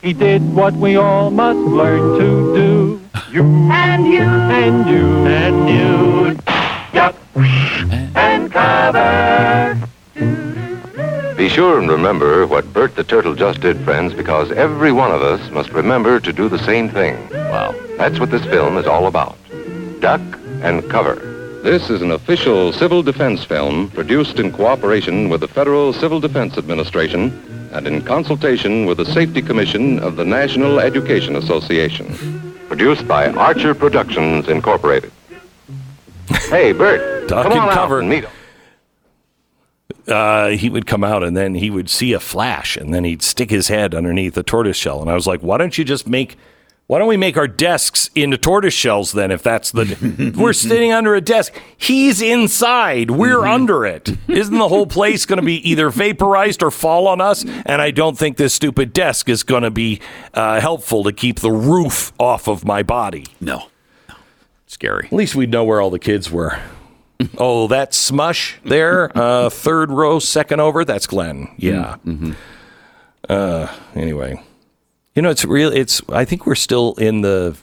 [0.00, 3.02] He did what we all must learn to do.
[3.30, 6.34] You and you and you and you.
[6.92, 7.16] Duck
[8.16, 9.78] and cover.
[11.36, 15.22] Be sure and remember what Bert the Turtle just did, friends, because every one of
[15.22, 17.28] us must remember to do the same thing.
[17.30, 17.74] Wow.
[17.96, 19.36] That's what this film is all about.
[20.00, 20.20] Duck
[20.62, 21.31] and cover.
[21.62, 26.58] This is an official civil defense film produced in cooperation with the Federal Civil Defense
[26.58, 32.52] Administration and in consultation with the Safety Commission of the National Education Association.
[32.66, 35.12] Produced by Archer Productions Incorporated.
[36.48, 38.00] Hey, Bert, Duck come on out cover.
[38.00, 38.30] and meet 'em.
[40.08, 43.22] uh, he would come out and then he would see a flash and then he'd
[43.22, 45.00] stick his head underneath the tortoise shell.
[45.02, 46.36] And I was like, why don't you just make,
[46.92, 50.92] why don't we make our desks into tortoise shells then if that's the, we're sitting
[50.92, 51.54] under a desk.
[51.74, 53.10] He's inside.
[53.10, 54.10] We're under it.
[54.28, 57.46] Isn't the whole place going to be either vaporized or fall on us?
[57.46, 60.02] And I don't think this stupid desk is going to be
[60.34, 63.24] uh, helpful to keep the roof off of my body.
[63.40, 63.68] No.
[64.10, 64.14] no.
[64.66, 65.06] Scary.
[65.06, 66.60] At least we'd know where all the kids were.
[67.38, 70.84] oh, that smush there, uh, third row, second over.
[70.84, 71.54] That's Glenn.
[71.56, 71.96] Yeah.
[73.30, 74.44] Uh, anyway,
[75.14, 75.72] you know, it's real.
[75.72, 76.02] It's.
[76.08, 77.56] I think we're still in the.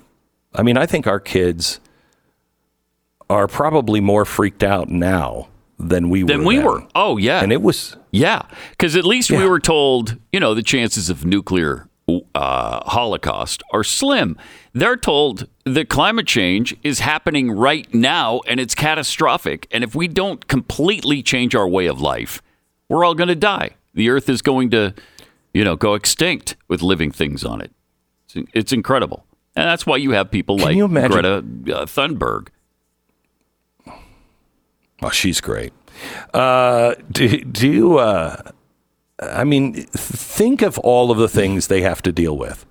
[0.53, 1.79] I mean, I think our kids
[3.29, 6.27] are probably more freaked out now than we were.
[6.27, 6.65] Than we then.
[6.65, 6.87] were.
[6.95, 7.41] Oh, yeah.
[7.41, 7.95] and it was.
[8.11, 11.87] Yeah, because at least we were told, you know, the chances of nuclear
[12.35, 14.37] uh, holocaust are slim.
[14.73, 19.67] They're told that climate change is happening right now and it's catastrophic.
[19.71, 22.41] And if we don't completely change our way of life,
[22.87, 23.71] we're all going to die.
[23.93, 24.93] The Earth is going to,
[25.59, 27.71] you know, go extinct with living things on it.
[28.29, 29.25] It's, it's incredible,
[29.57, 31.35] and that's why you have people like you imagine- Greta
[31.81, 32.47] uh, Thunberg.
[35.01, 35.73] Oh, she's great.
[36.33, 38.37] Uh, do, do you, uh,
[39.21, 42.65] I mean, think of all of the things they have to deal with.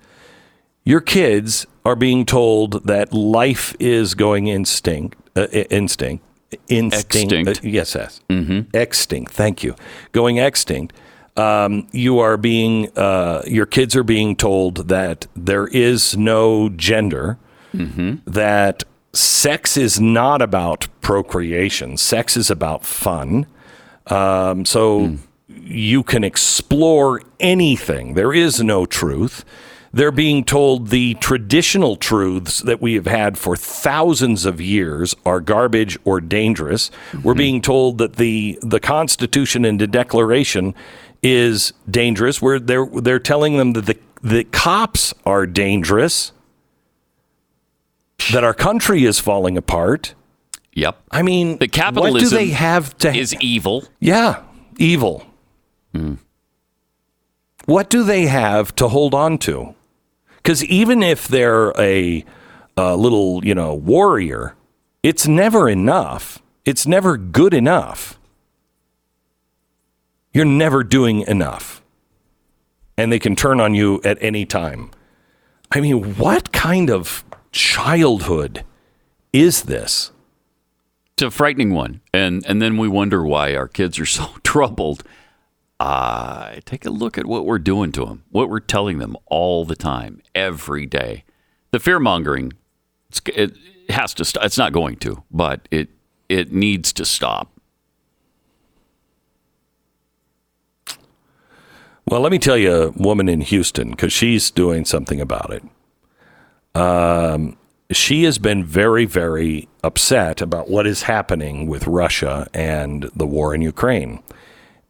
[0.85, 6.25] Your kids are being told that life is going instinct, uh, instinct,
[6.69, 7.33] instinct.
[7.33, 7.49] Extinct.
[7.49, 8.21] Uh, yes, yes.
[8.31, 8.75] Mm-hmm.
[8.75, 9.33] Extinct.
[9.33, 9.75] Thank you.
[10.13, 10.95] Going extinct.
[11.39, 17.39] Um, you are being, uh, your kids are being told that there is no gender,
[18.27, 21.97] that sex is not about procreation.
[21.97, 23.47] Sex is about fun.
[24.09, 25.17] Um, so
[25.49, 28.15] you can explore anything.
[28.15, 29.45] There is no truth.
[29.93, 35.41] They're being told the traditional truths that we have had for thousands of years are
[35.41, 36.91] garbage or dangerous.
[37.23, 40.75] We're being told that the the Constitution and the Declaration
[41.23, 42.41] is dangerous.
[42.41, 46.33] Where they're they're telling them that the the cops are dangerous.
[48.33, 50.15] That our country is falling apart.
[50.73, 53.85] Yep, I mean, the what capitalism do they have to is evil.
[54.01, 54.43] yeah,
[54.77, 55.27] evil.
[55.93, 56.15] Hmm.
[57.65, 59.75] What do they have to hold on to?
[60.37, 62.25] Because even if they're a,
[62.77, 64.55] a little, you know, warrior,
[65.03, 66.39] it's never enough.
[66.65, 68.18] It's never good enough.
[70.33, 71.83] You're never doing enough.
[72.97, 74.91] And they can turn on you at any time.
[75.71, 78.65] I mean, what kind of childhood
[79.33, 80.11] is this?
[81.13, 85.03] It's a frightening one, and and then we wonder why our kids are so troubled.
[85.81, 89.65] Uh, take a look at what we're doing to them, what we're telling them all
[89.65, 91.25] the time, every day.
[91.71, 92.53] The fear mongering,
[93.27, 93.57] it
[93.89, 94.45] has to stop.
[94.45, 95.89] It's not going to, but it
[96.29, 97.58] it needs to stop.
[102.11, 105.63] Well, let me tell you a woman in Houston because she's doing something about it.
[106.75, 107.59] Um,
[107.91, 113.55] she has been very, very upset about what is happening with Russia and the war
[113.55, 114.23] in Ukraine.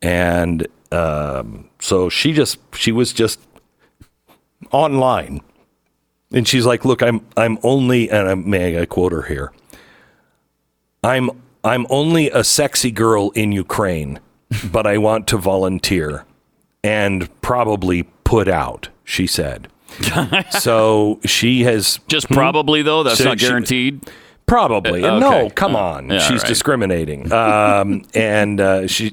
[0.01, 3.41] And um, so she just, she was just
[4.71, 5.41] online.
[6.31, 9.53] And she's like, look, I'm, I'm only, and I'm, may I quote her here.
[11.03, 11.31] I'm,
[11.65, 14.21] I'm only a sexy girl in Ukraine,
[14.71, 16.25] but I want to volunteer
[16.89, 19.69] and probably put out, she said.
[20.51, 24.11] so she has Just probably though, that's So not she- guaranteed.
[24.47, 25.05] Probably.
[25.05, 26.09] Uh, No, come Uh, on.
[26.11, 26.49] yeah, She's right.
[26.49, 27.31] discriminating.
[27.33, 29.13] Um, and uh, she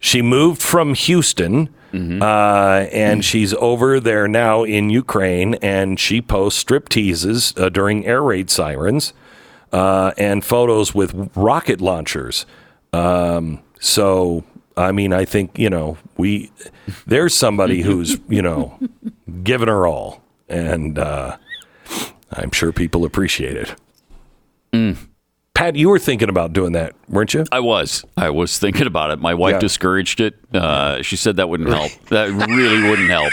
[0.00, 2.20] she moved from Houston, Mm-hmm.
[2.22, 8.04] uh, and she's over there now in Ukraine, and she posts strip teases uh, during
[8.04, 9.12] air raid sirens
[9.72, 12.46] uh, and photos with rocket launchers.
[12.92, 14.42] Um, so,
[14.76, 16.50] I mean, I think you know we
[17.06, 18.78] there's somebody who's you know
[19.42, 21.36] giving her all, and uh,
[22.32, 23.74] I'm sure people appreciate it.
[24.72, 24.96] Mm.
[25.56, 27.44] had you were thinking about doing that, weren't you?
[27.52, 28.04] I was.
[28.16, 29.20] I was thinking about it.
[29.20, 29.58] My wife yeah.
[29.60, 30.34] discouraged it.
[30.52, 31.92] Uh, she said that wouldn't help.
[32.08, 33.32] That really wouldn't help.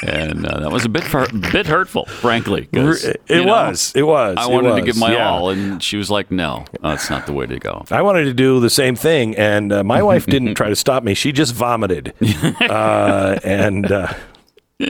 [0.00, 1.04] And uh, that was a bit
[1.52, 2.68] bit hurtful, frankly.
[2.72, 3.92] It know, was.
[3.96, 4.36] It was.
[4.38, 4.80] I wanted was.
[4.80, 5.28] to give my yeah.
[5.28, 8.34] all, and she was like, "No, that's not the way to go." I wanted to
[8.34, 11.14] do the same thing, and uh, my wife didn't try to stop me.
[11.14, 12.14] She just vomited,
[12.60, 14.12] uh, and uh,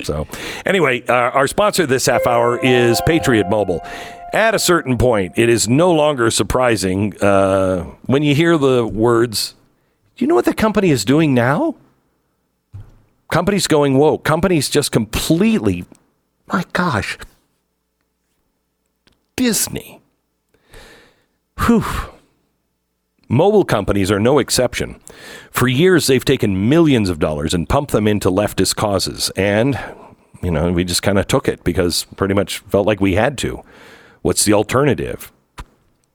[0.03, 0.27] so,
[0.67, 3.81] anyway, uh, our sponsor this half hour is Patriot Mobile.
[4.35, 9.55] At a certain point, it is no longer surprising uh, when you hear the words,
[10.17, 11.77] Do you know what the company is doing now?
[13.31, 14.25] Companies going woke.
[14.25, 15.85] Companies just completely,
[16.47, 17.19] my gosh,
[19.37, 20.01] Disney.
[21.67, 21.85] Whew.
[23.29, 24.99] Mobile companies are no exception.
[25.51, 29.31] For years, they've taken millions of dollars and pumped them into leftist causes.
[29.37, 29.79] And,
[30.43, 33.37] you know, we just kind of took it because pretty much felt like we had
[33.39, 33.63] to.
[34.23, 35.31] What's the alternative?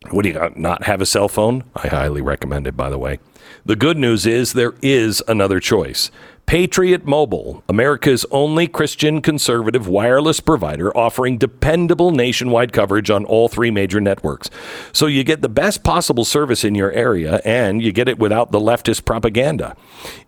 [0.09, 0.51] What do you?
[0.55, 1.63] Not have a cell phone?
[1.75, 3.19] I highly recommend it, by the way.
[3.63, 6.09] The good news is there is another choice.
[6.45, 13.71] Patriot Mobile, America's only Christian conservative wireless provider offering dependable nationwide coverage on all three
[13.71, 14.49] major networks.
[14.91, 18.51] So you get the best possible service in your area and you get it without
[18.51, 19.75] the leftist propaganda.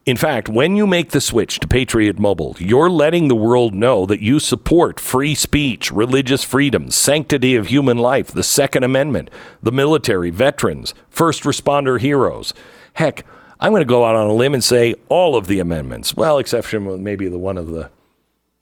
[0.06, 4.06] In fact, when you make the switch to Patriot Mobile, you're letting the world know
[4.06, 9.30] that you support free speech, religious freedom, sanctity of human life, the Second Amendment,
[9.62, 12.54] the military, veterans, first responder heroes.
[12.94, 13.26] Heck,
[13.66, 16.16] I'm going to go out on a limb and say all of the amendments.
[16.16, 17.90] Well, exception maybe the one of the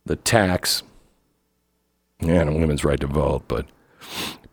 [0.05, 0.81] the tax
[2.21, 3.65] and women's right to vote, but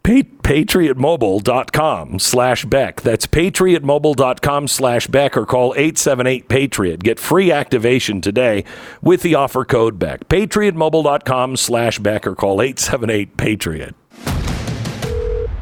[0.02, 3.00] patriotmobile.com slash Beck.
[3.00, 7.04] That's patriotmobile.com slash Beck or call 878 Patriot.
[7.04, 8.64] Get free activation today
[9.00, 10.28] with the offer code Beck.
[10.28, 13.94] Patriotmobile.com slash Beck or call 878 Patriot.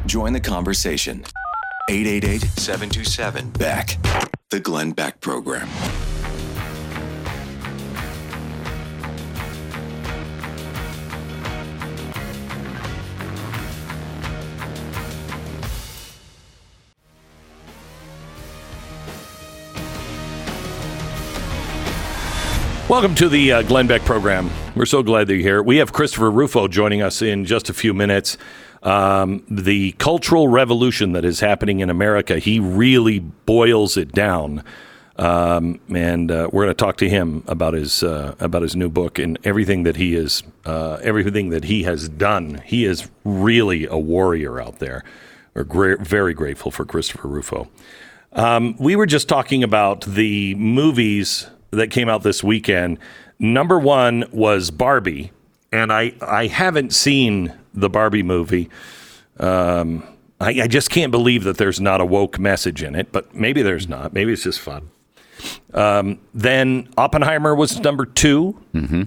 [0.07, 1.26] Join the conversation.
[1.91, 3.99] 888 727 Beck.
[4.51, 5.69] The Glenn Beck Program.
[22.89, 24.51] Welcome to the uh, Glenn Beck program.
[24.75, 25.63] We're so glad that you're here.
[25.63, 28.39] We have Christopher Rufo joining us in just a few minutes
[28.83, 32.39] um, the cultural revolution that is happening in America.
[32.39, 34.62] He really boils it down.
[35.16, 38.89] Um, and uh, we're going to talk to him about his uh, about his new
[38.89, 42.62] book and everything that he is uh, everything that he has done.
[42.64, 45.03] He is really a warrior out there.
[45.55, 47.68] We're gra- very grateful for Christopher Rufo.
[48.33, 52.99] Um, we were just talking about the movies that came out this weekend.
[53.41, 55.33] Number one was Barbie,
[55.72, 58.68] and I I haven't seen the Barbie movie.
[59.39, 60.03] Um,
[60.41, 63.62] I, I, just can't believe that there's not a woke message in it, but maybe
[63.62, 64.12] there's not.
[64.12, 64.91] Maybe it's just fun.
[65.72, 69.03] Um, then Oppenheimer was number 2 mm-hmm.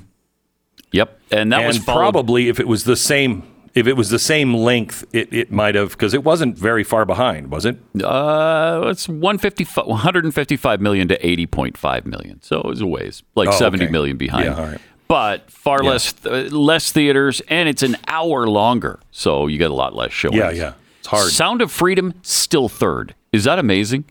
[0.93, 3.43] Yep, and that and was followed- probably if it was the same
[3.74, 7.05] if it was the same length, it, it might have because it wasn't very far
[7.05, 7.78] behind, was it?
[8.03, 13.86] Uh, it's 155 million to 80.5 million, so it was a ways, like oh, seventy
[13.86, 13.91] okay.
[13.91, 14.45] million behind.
[14.45, 14.78] Yeah,
[15.12, 15.89] but far yeah.
[15.89, 20.14] less uh, less theaters, and it's an hour longer, so you get a lot less
[20.14, 20.38] showings.
[20.38, 21.30] Yeah, yeah, it's hard.
[21.30, 23.14] Sound of Freedom still third.
[23.34, 24.05] Is that amazing?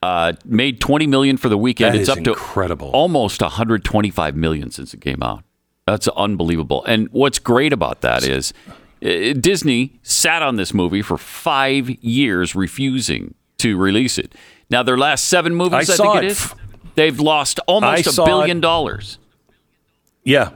[0.00, 1.96] Uh, made 20 million for the weekend.
[1.96, 2.92] That it's up incredible.
[2.92, 5.42] to almost 125 million since it came out.
[5.88, 6.84] That's unbelievable.
[6.84, 8.52] And what's great about that is
[9.02, 14.36] uh, Disney sat on this movie for five years, refusing to release it.
[14.70, 16.54] Now their last seven movies, I, I think it, it is,
[16.94, 19.18] they've lost almost a billion dollars.
[20.28, 20.50] Yeah.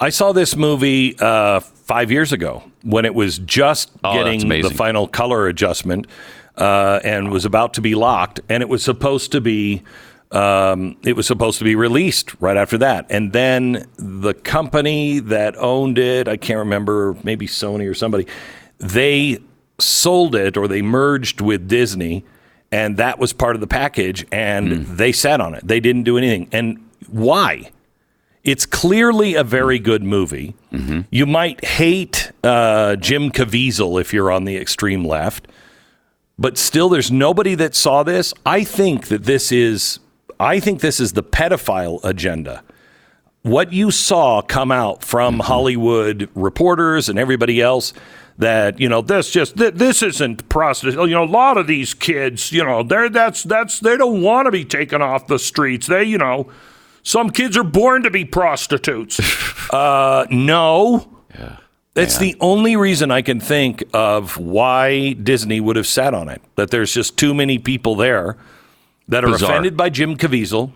[0.00, 4.70] I saw this movie uh, five years ago when it was just oh, getting the
[4.70, 6.06] final color adjustment
[6.56, 9.82] uh, and was about to be locked, and it was supposed to be
[10.30, 15.54] um, it was supposed to be released right after that, and then the company that
[15.58, 18.26] owned it, I can't remember, maybe Sony or somebody,
[18.78, 19.38] they
[19.78, 22.24] sold it or they merged with Disney,
[22.70, 24.96] and that was part of the package, and mm.
[24.96, 25.68] they sat on it.
[25.68, 27.70] They didn't do anything, and why?
[28.44, 30.54] It's clearly a very good movie.
[30.72, 31.02] Mm-hmm.
[31.10, 35.46] You might hate uh, Jim Caviezel if you're on the extreme left,
[36.38, 38.34] but still, there's nobody that saw this.
[38.44, 40.00] I think that this is,
[40.40, 42.64] I think this is the pedophile agenda.
[43.42, 45.42] What you saw come out from mm-hmm.
[45.42, 47.92] Hollywood reporters and everybody else
[48.38, 51.02] that you know this just this isn't prostitution.
[51.02, 54.46] You know, a lot of these kids, you know, they're that's that's they don't want
[54.46, 55.86] to be taken off the streets.
[55.86, 56.50] They, you know
[57.02, 59.20] some kids are born to be prostitutes.
[59.70, 61.08] uh, no.
[61.34, 61.56] Yeah.
[61.94, 66.40] That's the only reason I can think of why Disney would have sat on it.
[66.56, 68.38] That there's just too many people there
[69.08, 69.50] that are Bizarre.
[69.50, 70.72] offended by Jim Caviezel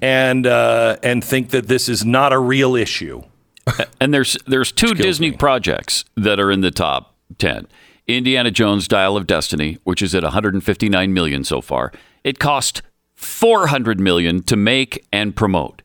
[0.00, 3.22] and uh, and think that this is not a real issue.
[4.00, 7.66] And there's there's two Disney projects that are in the top ten.
[8.06, 11.92] Indiana Jones Dial of Destiny, which is at 159 million so far.
[12.24, 12.82] It cost
[13.20, 15.82] 400 million to make and promote.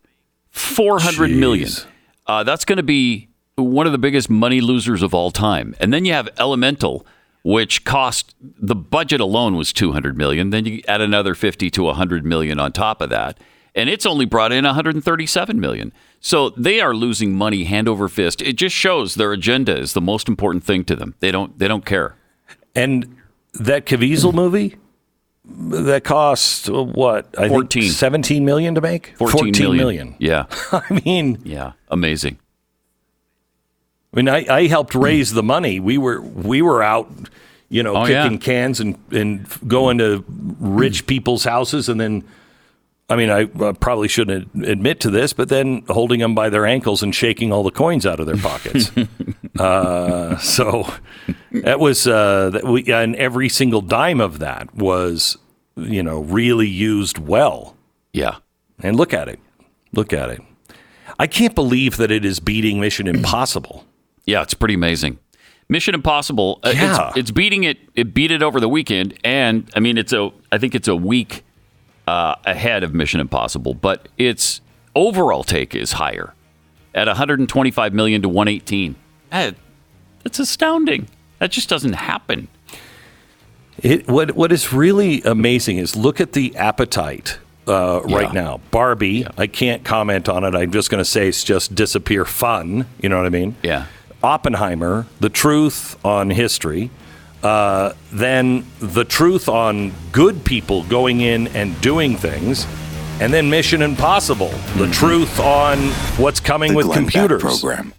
[0.51, 1.67] 400 million.
[1.67, 1.85] Jeez.
[2.25, 5.75] Uh, that's going to be one of the biggest money losers of all time.
[5.81, 7.05] And then you have Elemental,
[7.43, 10.49] which cost the budget alone was 200 million.
[10.49, 13.37] Then you add another 50 to 100 million on top of that,
[13.75, 15.91] and it's only brought in 137 million.
[16.21, 18.41] So they are losing money hand over fist.
[18.41, 21.15] It just shows their agenda is the most important thing to them.
[21.19, 22.15] They don't they don't care.
[22.73, 23.17] And
[23.53, 24.77] that Caviezel movie
[25.47, 27.27] that cost what?
[27.37, 27.83] I 14.
[27.83, 29.13] think 17 million to make.
[29.17, 29.77] 14 million.
[29.77, 30.15] million.
[30.19, 32.39] Yeah, I mean, yeah, amazing.
[34.13, 35.03] I mean, I, I helped hmm.
[35.03, 35.79] raise the money.
[35.79, 37.11] We were we were out,
[37.69, 38.37] you know, Oh, kicking yeah.
[38.37, 40.23] cans and and going to
[40.59, 41.07] rich hmm.
[41.07, 42.23] people's houses, and then,
[43.07, 46.65] I mean, I uh, probably shouldn't admit to this, but then holding them by their
[46.65, 48.91] ankles and shaking all the coins out of their pockets.
[49.59, 50.91] uh, so
[51.51, 55.37] that was uh, that we and every single dime of that was,
[55.75, 57.75] you know, really used well.
[58.11, 58.37] Yeah,
[58.81, 59.39] And look at it,
[59.93, 60.41] look at it.
[61.19, 63.85] I can't believe that it is beating Mission Impossible.
[64.25, 65.19] yeah, it's pretty amazing.
[65.69, 66.59] Mission Impossible.
[66.63, 67.09] uh, Yeah.
[67.09, 67.77] it's, it's beating it.
[67.93, 70.31] It beat it over the weekend, and I mean, it's a.
[70.51, 71.43] I think it's a week
[72.07, 74.61] uh, ahead of Mission Impossible, but its
[74.95, 76.33] overall take is higher
[76.93, 78.95] at 125 million to 118.
[79.29, 79.55] That,
[80.23, 81.07] that's astounding.
[81.39, 82.47] That just doesn't happen.
[83.83, 88.61] It, what what is really amazing is look at the appetite uh, right now.
[88.71, 90.55] Barbie, I can't comment on it.
[90.55, 92.87] I'm just going to say it's just disappear fun.
[93.01, 93.55] You know what I mean?
[93.63, 93.87] Yeah.
[94.23, 96.89] Oppenheimer, the truth on history,
[97.43, 102.65] uh, then the truth on good people going in and doing things,
[103.21, 105.77] and then Mission Impossible, the truth on
[106.17, 107.41] what's coming The with Glenn computers.
[107.41, 107.93] program.